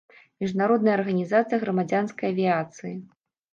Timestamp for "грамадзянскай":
1.65-2.27